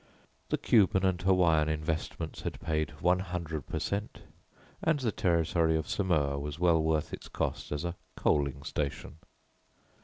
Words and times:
The 0.49 0.57
Cuban 0.57 1.05
and 1.05 1.21
Hawaiian 1.21 1.69
investments 1.69 2.41
had 2.41 2.59
paid 2.59 2.89
one 3.01 3.19
hundred 3.19 3.67
per 3.67 3.77
cent 3.77 4.21
and 4.81 4.97
the 4.99 5.11
territory 5.11 5.77
of 5.77 5.87
Samoa 5.87 6.39
was 6.39 6.57
well 6.57 6.81
worth 6.81 7.13
its 7.13 7.27
cost 7.27 7.71
as 7.71 7.85
a 7.85 7.93
coaling 8.15 8.63
station. 8.63 9.17